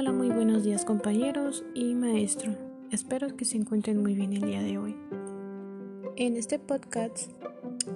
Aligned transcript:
Hola, 0.00 0.12
muy 0.12 0.30
buenos 0.30 0.64
días 0.64 0.86
compañeros 0.86 1.62
y 1.74 1.94
maestro. 1.94 2.56
Espero 2.90 3.36
que 3.36 3.44
se 3.44 3.58
encuentren 3.58 4.00
muy 4.00 4.14
bien 4.14 4.32
el 4.32 4.46
día 4.46 4.62
de 4.62 4.78
hoy. 4.78 4.96
En 6.16 6.38
este 6.38 6.58
podcast 6.58 7.30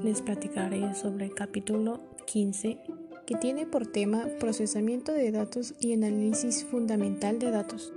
les 0.02 0.20
platicaré 0.20 0.94
sobre 0.94 1.24
el 1.24 1.34
capítulo 1.34 2.02
15 2.26 2.78
que 3.24 3.36
tiene 3.36 3.64
por 3.64 3.86
tema 3.86 4.26
procesamiento 4.38 5.12
de 5.12 5.32
datos 5.32 5.72
y 5.80 5.94
análisis 5.94 6.64
fundamental 6.64 7.38
de 7.38 7.50
datos. 7.50 7.94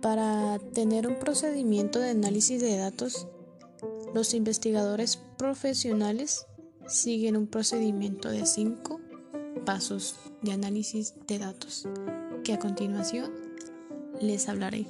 Para 0.00 0.60
tener 0.72 1.08
un 1.08 1.18
procedimiento 1.18 1.98
de 1.98 2.10
análisis 2.10 2.62
de 2.62 2.76
datos, 2.76 3.26
los 4.14 4.34
investigadores 4.34 5.16
profesionales 5.36 6.46
siguen 6.86 7.36
un 7.36 7.48
procedimiento 7.48 8.30
de 8.30 8.46
cinco 8.46 9.00
pasos 9.64 10.14
de 10.42 10.52
análisis 10.52 11.14
de 11.26 11.40
datos, 11.40 11.88
que 12.46 12.52
a 12.52 12.60
continuación 12.60 13.32
les 14.20 14.48
hablaré. 14.48 14.86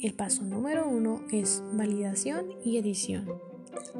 El 0.00 0.12
paso 0.12 0.42
número 0.42 0.86
uno 0.86 1.24
es 1.32 1.62
validación 1.72 2.54
y 2.62 2.76
edición. 2.76 3.40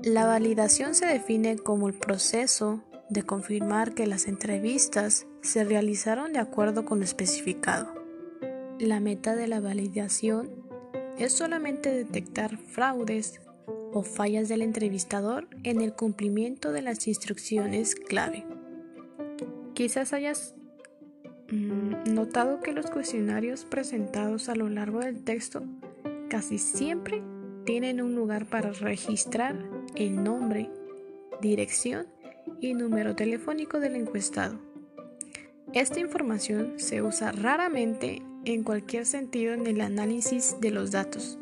La 0.04 0.26
validación 0.26 0.94
se 0.94 1.06
define 1.06 1.56
como 1.56 1.88
el 1.88 1.94
proceso 1.94 2.84
de 3.08 3.22
confirmar 3.22 3.94
que 3.94 4.06
las 4.06 4.28
entrevistas 4.28 5.26
se 5.40 5.64
realizaron 5.64 6.34
de 6.34 6.40
acuerdo 6.40 6.84
con 6.84 6.98
lo 6.98 7.06
especificado. 7.06 7.90
La 8.78 9.00
meta 9.00 9.34
de 9.34 9.48
la 9.48 9.60
validación 9.60 10.50
es 11.16 11.32
solamente 11.32 11.90
detectar 11.90 12.58
fraudes 12.58 13.40
o 13.94 14.02
fallas 14.02 14.50
del 14.50 14.60
entrevistador 14.60 15.48
en 15.62 15.80
el 15.80 15.94
cumplimiento 15.94 16.70
de 16.70 16.82
las 16.82 17.08
instrucciones 17.08 17.94
clave. 17.94 18.44
Quizás 19.72 20.12
hayas 20.12 20.54
notado 21.50 22.60
que 22.60 22.72
los 22.72 22.90
cuestionarios 22.90 23.64
presentados 23.64 24.48
a 24.48 24.54
lo 24.54 24.68
largo 24.68 25.00
del 25.00 25.22
texto 25.22 25.62
casi 26.28 26.58
siempre 26.58 27.22
tienen 27.64 28.00
un 28.00 28.14
lugar 28.14 28.46
para 28.46 28.72
registrar 28.72 29.56
el 29.96 30.22
nombre, 30.22 30.70
dirección 31.40 32.06
y 32.60 32.74
número 32.74 33.14
telefónico 33.14 33.80
del 33.80 33.96
encuestado. 33.96 34.58
Esta 35.72 36.00
información 36.00 36.74
se 36.78 37.02
usa 37.02 37.32
raramente 37.32 38.22
en 38.44 38.64
cualquier 38.64 39.06
sentido 39.06 39.54
en 39.54 39.66
el 39.66 39.80
análisis 39.80 40.56
de 40.60 40.70
los 40.70 40.90
datos. 40.90 41.38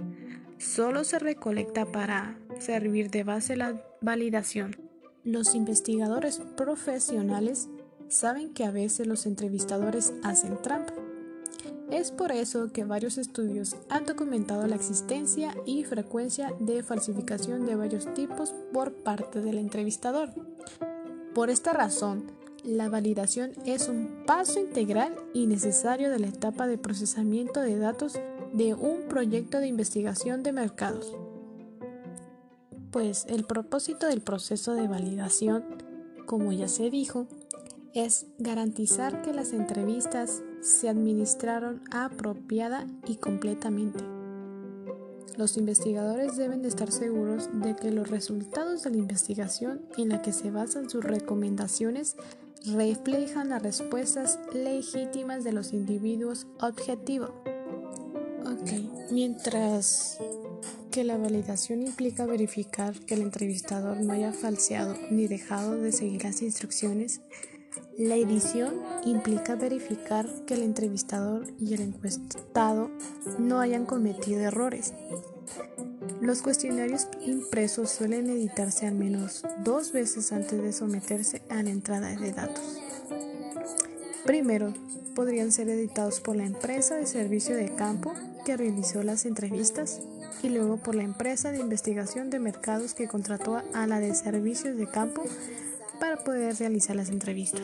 Solo 0.59 1.05
se 1.05 1.19
recolecta 1.19 1.87
para 1.87 2.39
servir 2.59 3.11
de 3.11 3.25
base 3.25 3.57
la 3.57 3.83
validación. 4.01 4.77
Los 5.25 5.55
investigadores 5.55 6.41
profesionales 6.57 7.69
saben 8.09 8.53
que 8.53 8.65
a 8.65 8.71
veces 8.71 9.07
los 9.07 9.27
entrevistadores 9.27 10.13
hacen 10.23 10.61
trampa. 10.63 10.95
Es 11.91 12.11
por 12.11 12.33
eso 12.33 12.71
que 12.71 12.85
varios 12.85 13.17
estudios 13.17 13.77
han 13.89 14.05
documentado 14.05 14.67
la 14.67 14.77
existencia 14.77 15.55
y 15.65 15.85
frecuencia 15.85 16.53
de 16.61 16.83
falsificación 16.83 17.65
de 17.65 17.77
varios 17.77 18.13
tipos 18.13 18.55
por 18.73 18.93
parte 18.93 19.41
del 19.41 19.57
entrevistador. 19.57 20.31
Por 21.35 21.49
esta 21.49 21.73
razón, 21.73 22.31
la 22.63 22.91
validación 22.91 23.53
es 23.65 23.89
un 23.89 24.25
paso 24.27 24.61
integral 24.61 25.15
y 25.33 25.47
necesario 25.47 26.11
de 26.11 26.19
la 26.19 26.27
etapa 26.27 26.67
de 26.67 26.77
procesamiento 26.77 27.61
de 27.61 27.79
datos 27.79 28.19
de 28.53 28.75
un 28.75 29.09
proyecto 29.09 29.59
de 29.59 29.69
investigación 29.69 30.43
de 30.43 30.53
mercados. 30.53 31.17
Pues 32.91 33.25
el 33.29 33.45
propósito 33.45 34.07
del 34.07 34.21
proceso 34.21 34.75
de 34.75 34.89
validación, 34.89 35.65
como 36.27 36.53
ya 36.53 36.69
se 36.69 36.91
dijo, 36.91 37.29
es 37.95 38.27
garantizar 38.39 39.23
que 39.23 39.33
las 39.33 39.53
entrevistas 39.53 40.43
se 40.61 40.89
administraron 40.89 41.83
apropiada 41.91 42.87
y 43.07 43.17
completamente. 43.17 44.01
Los 45.37 45.57
investigadores 45.57 46.37
deben 46.37 46.63
de 46.63 46.69
estar 46.69 46.91
seguros 46.91 47.49
de 47.53 47.77
que 47.77 47.93
los 47.93 48.11
resultados 48.11 48.83
de 48.83 48.91
la 48.91 48.97
investigación 48.97 49.83
en 49.97 50.09
la 50.09 50.21
que 50.21 50.33
se 50.33 50.51
basan 50.51 50.91
sus 50.91 51.05
recomendaciones 51.05 52.17
reflejan 52.67 53.51
las 53.51 53.63
respuestas 53.63 54.41
legítimas 54.53 55.45
de 55.45 55.53
los 55.53 55.73
individuos 55.73 56.49
objetivo. 56.61 57.27
Ok, 58.45 59.13
mientras 59.13 60.19
que 60.91 61.05
la 61.05 61.17
validación 61.17 61.83
implica 61.83 62.27
verificar 62.27 62.99
que 62.99 63.15
el 63.15 63.23
entrevistador 63.23 64.01
no 64.01 64.15
haya 64.15 64.33
falseado 64.33 64.97
ni 65.11 65.29
dejado 65.29 65.77
de 65.77 65.93
seguir 65.93 66.25
las 66.25 66.43
instrucciones, 66.43 67.21
la 67.97 68.17
edición 68.17 68.75
implica 69.05 69.55
verificar 69.57 70.27
que 70.47 70.55
el 70.55 70.63
entrevistador 70.63 71.47
y 71.59 71.75
el 71.75 71.81
encuestado 71.81 72.91
no 73.39 73.61
hayan 73.61 73.87
cometido 73.87 74.41
errores. 74.41 74.95
Los 76.21 76.43
cuestionarios 76.43 77.09
impresos 77.25 77.91
suelen 77.91 78.29
editarse 78.29 78.87
al 78.87 78.95
menos 78.95 79.45
dos 79.65 79.93
veces 79.93 80.33
antes 80.33 80.63
de 80.63 80.73
someterse 80.73 81.43
a 81.49 81.63
la 81.63 81.71
entrada 81.71 82.09
de 82.17 82.33
datos. 82.33 82.79
Primero, 84.25 84.75
podrían 85.15 85.53
ser 85.53 85.69
editados 85.69 86.21
por 86.21 86.37
la 86.37 86.45
empresa 86.45 86.97
de 86.97 87.07
servicio 87.07 87.57
de 87.57 87.75
campo 87.75 88.15
que 88.45 88.57
realizó 88.57 89.03
las 89.03 89.27
entrevistas 89.27 90.01
y 90.43 90.49
luego 90.49 90.77
por 90.77 90.95
la 90.95 91.03
empresa 91.03 91.51
de 91.51 91.59
investigación 91.59 92.31
de 92.31 92.39
mercados 92.39 92.95
que 92.95 93.09
contrató 93.09 93.61
a 93.75 93.87
la 93.87 94.01
de 94.01 94.15
servicios 94.15 94.77
de 94.77 94.87
campo 94.87 95.25
para 95.99 96.19
poder 96.25 96.57
realizar 96.57 96.97
las 96.97 97.11
entrevistas. 97.11 97.63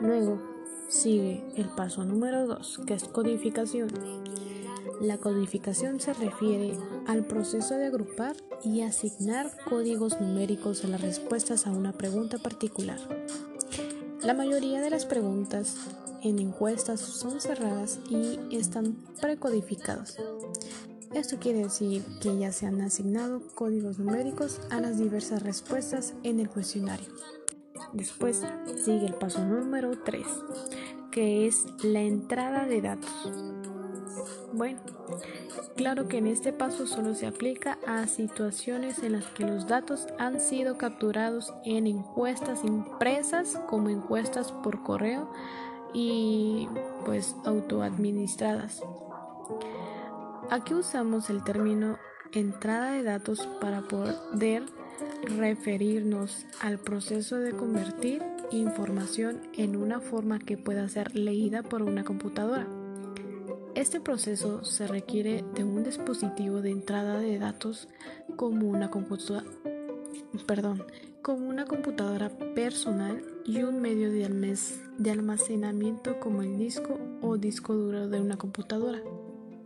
Luego 0.00 0.40
sigue 0.88 1.44
el 1.56 1.66
paso 1.66 2.04
número 2.04 2.46
2, 2.46 2.82
que 2.86 2.94
es 2.94 3.04
codificación. 3.04 3.90
La 5.00 5.18
codificación 5.18 6.00
se 6.00 6.14
refiere 6.14 6.76
al 7.06 7.24
proceso 7.24 7.74
de 7.76 7.86
agrupar 7.86 8.36
y 8.62 8.82
asignar 8.82 9.50
códigos 9.68 10.20
numéricos 10.20 10.84
a 10.84 10.88
las 10.88 11.00
respuestas 11.00 11.66
a 11.66 11.72
una 11.72 11.92
pregunta 11.92 12.38
particular. 12.38 12.98
La 14.22 14.34
mayoría 14.34 14.80
de 14.80 14.90
las 14.90 15.04
preguntas 15.04 15.76
en 16.22 16.38
encuestas 16.38 17.00
son 17.00 17.40
cerradas 17.40 17.98
y 18.08 18.56
están 18.56 18.96
precodificadas. 19.20 20.16
Esto 21.14 21.38
quiere 21.38 21.60
decir 21.60 22.04
que 22.20 22.36
ya 22.36 22.50
se 22.50 22.66
han 22.66 22.80
asignado 22.80 23.40
códigos 23.54 24.00
numéricos 24.00 24.60
a 24.70 24.80
las 24.80 24.98
diversas 24.98 25.44
respuestas 25.44 26.12
en 26.24 26.40
el 26.40 26.50
cuestionario. 26.50 27.06
Después 27.92 28.42
sigue 28.84 29.06
el 29.06 29.14
paso 29.14 29.44
número 29.44 29.92
3, 30.02 30.26
que 31.12 31.46
es 31.46 31.66
la 31.84 32.00
entrada 32.00 32.66
de 32.66 32.82
datos. 32.82 33.32
Bueno, 34.52 34.80
claro 35.76 36.08
que 36.08 36.18
en 36.18 36.26
este 36.26 36.52
paso 36.52 36.88
solo 36.88 37.14
se 37.14 37.28
aplica 37.28 37.78
a 37.86 38.08
situaciones 38.08 38.98
en 38.98 39.12
las 39.12 39.26
que 39.26 39.44
los 39.44 39.68
datos 39.68 40.08
han 40.18 40.40
sido 40.40 40.78
capturados 40.78 41.54
en 41.64 41.86
encuestas 41.86 42.64
impresas 42.64 43.56
como 43.68 43.88
encuestas 43.88 44.50
por 44.50 44.82
correo 44.82 45.30
y 45.92 46.68
pues 47.04 47.36
autoadministradas. 47.44 48.82
Aquí 50.50 50.74
usamos 50.74 51.30
el 51.30 51.42
término 51.42 51.98
entrada 52.32 52.92
de 52.92 53.02
datos 53.02 53.48
para 53.60 53.82
poder 53.82 54.62
referirnos 55.38 56.46
al 56.60 56.78
proceso 56.78 57.36
de 57.36 57.52
convertir 57.52 58.22
información 58.50 59.40
en 59.54 59.76
una 59.76 60.00
forma 60.00 60.38
que 60.38 60.56
pueda 60.56 60.88
ser 60.88 61.14
leída 61.16 61.62
por 61.62 61.82
una 61.82 62.04
computadora. 62.04 62.66
Este 63.74 64.00
proceso 64.00 64.64
se 64.64 64.86
requiere 64.86 65.44
de 65.54 65.64
un 65.64 65.82
dispositivo 65.82 66.60
de 66.60 66.70
entrada 66.70 67.18
de 67.18 67.38
datos 67.38 67.88
como 68.36 68.68
una 68.68 68.90
como 71.22 71.48
una 71.48 71.64
computadora 71.64 72.28
personal 72.54 73.24
y 73.44 73.62
un 73.62 73.80
medio 73.80 74.10
de 74.10 75.10
almacenamiento 75.10 76.20
como 76.20 76.42
el 76.42 76.58
disco 76.58 76.98
o 77.22 77.36
disco 77.36 77.74
duro 77.74 78.08
de 78.08 78.20
una 78.20 78.36
computadora. 78.36 79.00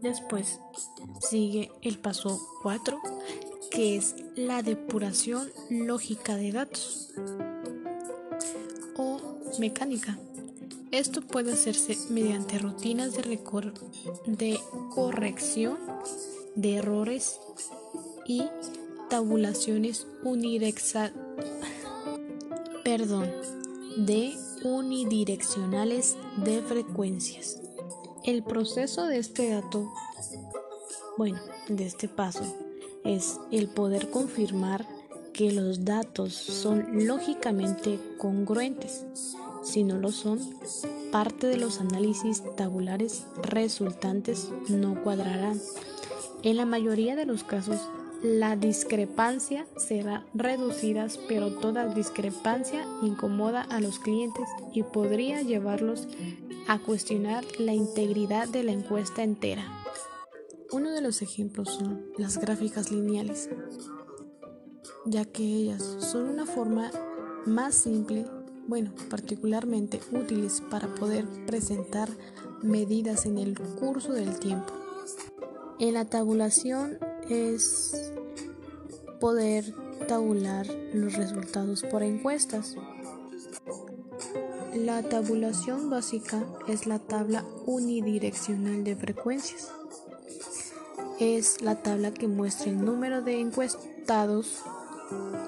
Después 0.02 0.60
sigue 1.20 1.70
el 1.82 1.98
paso 1.98 2.40
4, 2.62 3.00
que 3.70 3.96
es 3.96 4.14
la 4.36 4.62
depuración 4.62 5.50
lógica 5.70 6.36
de 6.36 6.52
datos 6.52 7.10
o 8.96 9.20
mecánica. 9.58 10.18
Esto 10.90 11.20
puede 11.20 11.52
hacerse 11.52 11.98
mediante 12.10 12.58
rutinas 12.58 13.14
de, 13.14 13.38
de 14.26 14.60
corrección 14.94 15.78
de 16.54 16.76
errores 16.76 17.40
y 18.26 18.44
tabulaciones 19.10 20.06
perdón, 22.84 23.30
de 23.96 24.34
unidireccionales 24.64 26.16
de 26.44 26.62
frecuencias. 26.62 27.60
El 28.24 28.42
proceso 28.42 29.06
de 29.06 29.18
este 29.18 29.50
dato, 29.50 29.92
bueno, 31.16 31.38
de 31.68 31.86
este 31.86 32.08
paso, 32.08 32.44
es 33.04 33.38
el 33.50 33.68
poder 33.68 34.10
confirmar 34.10 34.86
que 35.32 35.52
los 35.52 35.84
datos 35.84 36.34
son 36.34 37.06
lógicamente 37.06 37.98
congruentes. 38.18 39.06
Si 39.62 39.84
no 39.84 39.98
lo 39.98 40.10
son, 40.10 40.40
parte 41.12 41.46
de 41.46 41.56
los 41.56 41.80
análisis 41.80 42.42
tabulares 42.56 43.24
resultantes 43.42 44.50
no 44.68 45.02
cuadrarán. 45.02 45.60
En 46.42 46.56
la 46.56 46.66
mayoría 46.66 47.16
de 47.16 47.26
los 47.26 47.44
casos, 47.44 47.80
la 48.22 48.56
discrepancia 48.56 49.66
será 49.76 50.26
reducida, 50.34 51.06
pero 51.28 51.52
toda 51.52 51.94
discrepancia 51.94 52.84
incomoda 53.00 53.62
a 53.62 53.80
los 53.80 54.00
clientes 54.00 54.48
y 54.72 54.82
podría 54.82 55.42
llevarlos 55.42 56.08
a 56.66 56.80
cuestionar 56.80 57.44
la 57.58 57.74
integridad 57.74 58.48
de 58.48 58.64
la 58.64 58.72
encuesta 58.72 59.22
entera. 59.22 59.64
Uno 60.72 60.90
de 60.90 61.00
los 61.00 61.22
ejemplos 61.22 61.70
son 61.74 62.06
las 62.18 62.38
gráficas 62.38 62.90
lineales, 62.90 63.48
ya 65.06 65.24
que 65.24 65.44
ellas 65.44 65.82
son 66.00 66.28
una 66.28 66.44
forma 66.44 66.90
más 67.46 67.76
simple, 67.76 68.26
bueno, 68.66 68.92
particularmente 69.08 70.00
útiles 70.12 70.60
para 70.70 70.92
poder 70.94 71.24
presentar 71.46 72.08
medidas 72.62 73.26
en 73.26 73.38
el 73.38 73.58
curso 73.58 74.12
del 74.12 74.38
tiempo. 74.40 74.74
En 75.78 75.94
la 75.94 76.04
tabulación 76.04 76.98
es 77.28 78.12
poder 79.20 79.74
tabular 80.06 80.66
los 80.92 81.14
resultados 81.14 81.82
por 81.82 82.02
encuestas. 82.02 82.76
La 84.74 85.02
tabulación 85.02 85.90
básica 85.90 86.44
es 86.68 86.86
la 86.86 86.98
tabla 86.98 87.44
unidireccional 87.66 88.84
de 88.84 88.96
frecuencias. 88.96 89.70
Es 91.18 91.62
la 91.62 91.82
tabla 91.82 92.12
que 92.12 92.28
muestra 92.28 92.70
el 92.70 92.84
número 92.84 93.22
de 93.22 93.40
encuestados 93.40 94.62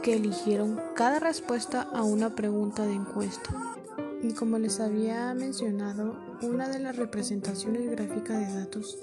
que 0.02 0.14
eligieron 0.14 0.80
cada 0.94 1.20
respuesta 1.20 1.82
a 1.82 2.02
una 2.02 2.34
pregunta 2.34 2.86
de 2.86 2.94
encuesta. 2.94 3.79
Y 4.22 4.32
como 4.34 4.58
les 4.58 4.80
había 4.80 5.32
mencionado, 5.34 6.16
una 6.42 6.68
de 6.68 6.78
las 6.78 6.96
representaciones 6.96 7.90
gráficas 7.90 8.38
de 8.38 8.60
datos 8.60 8.98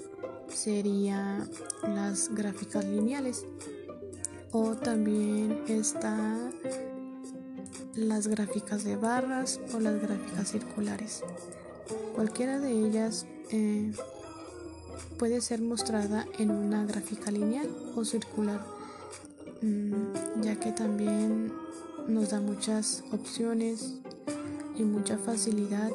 sería 0.48 1.46
las 1.82 2.34
gráficas 2.34 2.84
lineales 2.84 3.44
o 4.52 4.74
también 4.76 5.64
está 5.68 6.38
las 7.94 8.28
gráficas 8.28 8.84
de 8.84 8.96
barras 8.96 9.60
o 9.74 9.80
las 9.80 10.00
gráficas 10.00 10.50
circulares. 10.50 11.22
Cualquiera 12.14 12.60
de 12.60 12.70
ellas 12.70 13.26
eh, 13.50 13.92
puede 15.18 15.40
ser 15.40 15.60
mostrada 15.60 16.26
en 16.38 16.50
una 16.50 16.84
gráfica 16.84 17.30
lineal 17.30 17.68
o 17.96 18.04
circular, 18.04 18.64
mm, 19.62 20.42
ya 20.42 20.56
que 20.60 20.72
también 20.72 21.52
nos 22.06 22.30
da 22.30 22.40
muchas 22.40 23.04
opciones 23.12 23.96
y 24.78 24.84
mucha 24.84 25.18
facilidad 25.18 25.90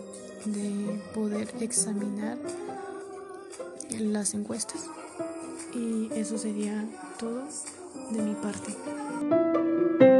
de 0.45 1.01
poder 1.13 1.49
examinar 1.61 2.37
las 3.99 4.33
encuestas. 4.33 4.85
Y 5.73 6.09
eso 6.13 6.37
sería 6.37 6.85
todo 7.17 7.43
de 8.11 8.21
mi 8.21 8.35
parte. 8.35 10.12